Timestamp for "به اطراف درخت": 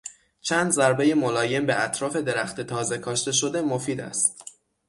1.65-2.61